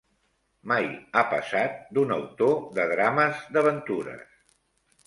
[0.71, 0.87] Mai
[1.19, 4.43] ha passat d'un autor de drames d'aventures